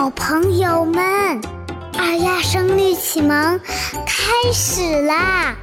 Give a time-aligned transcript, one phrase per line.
[0.00, 1.04] 小朋友们，
[1.98, 3.60] 二丫声律启蒙
[4.06, 5.54] 开始啦！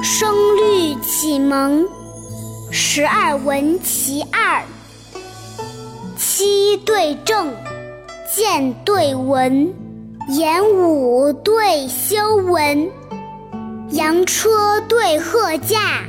[0.00, 1.84] 声律启蒙
[2.70, 4.62] 十二文其二：
[6.16, 7.52] 七对正，
[8.32, 9.89] 见对闻。
[10.28, 12.88] 演武对修文，
[13.90, 16.04] 羊车对鹤驾，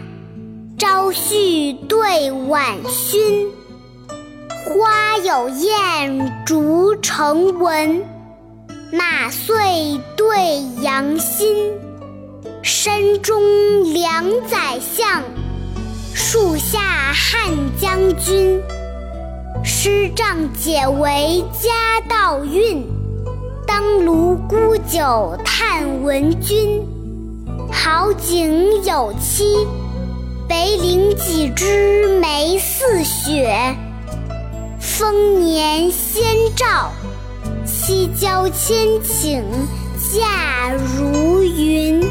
[0.77, 3.49] 朝旭对晚熏。
[4.65, 8.03] 花有艳，竹成文，
[8.91, 11.71] 马遂对羊心。
[12.61, 13.41] 山中
[13.91, 15.23] 两宰相，
[16.13, 16.79] 树下
[17.11, 17.49] 汉
[17.79, 18.61] 将军。
[19.63, 22.85] 诗仗解为家道运。
[23.73, 26.85] 当卢沽酒叹闻君，
[27.71, 29.65] 好景有期。
[30.45, 33.73] 北岭几枝梅似雪，
[34.77, 36.21] 丰年先
[36.53, 36.91] 照。
[37.65, 39.41] 西郊千顷
[39.95, 42.01] 驾如云。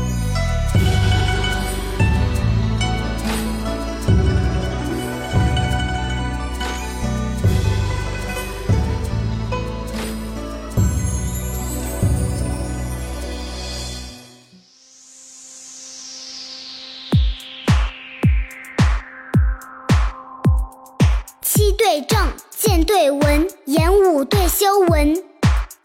[21.81, 22.29] 对正，
[22.59, 25.25] 见对文，演武对修文，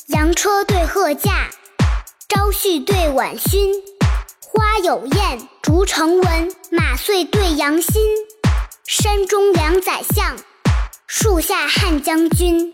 [0.08, 1.48] 羊车对鹤驾，
[2.28, 3.74] 朝旭对晚熏。
[4.42, 7.94] 花有艳，竹成文，马遂对羊心。
[8.86, 10.36] 山中两宰相，
[11.08, 12.74] 树下汉将军。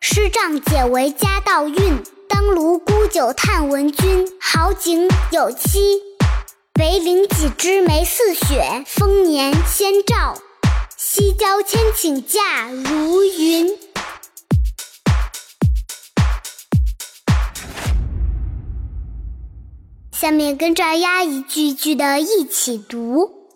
[0.00, 4.26] 诗仗解为家道运，当卢沽酒叹文君。
[4.40, 6.00] 好景有期，
[6.72, 10.38] 北岭几枝梅似雪，丰年先兆。
[11.16, 13.78] 西郊千顷假如云。
[20.10, 23.48] 下面跟着丫一句一句的一起读：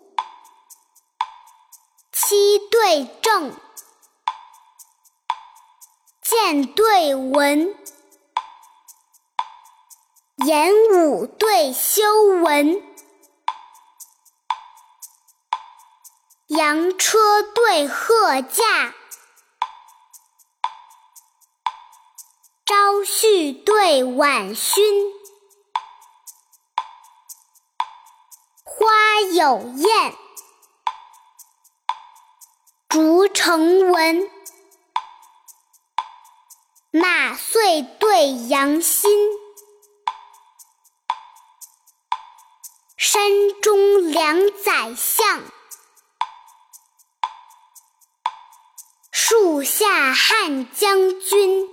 [2.13, 3.53] 七对正，
[6.21, 7.75] 见对文，
[10.45, 12.01] 言武对修
[12.41, 12.88] 文。
[16.49, 18.95] 羊车对鹤驾，
[22.65, 25.13] 朝序对晚熏。
[28.63, 28.87] 花
[29.31, 30.15] 有艳，
[32.87, 34.31] 竹成文。
[36.89, 39.11] 马遂对羊心，
[42.97, 43.21] 山
[43.61, 45.43] 中两宰相。
[49.29, 51.69] 树下汉将军，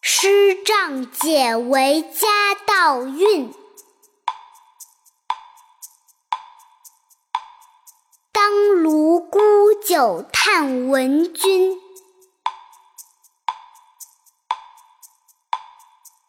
[0.00, 3.52] 诗仗解为家道运。
[8.30, 11.76] 当卢沽酒叹闻君，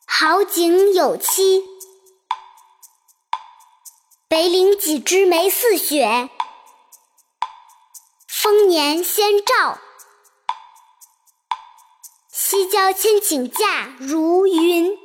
[0.08, 1.64] 好景有期。
[4.28, 6.32] 北岭几枝梅似雪。
[8.47, 9.78] 丰年先兆，
[12.31, 14.97] 西郊千顷假如云。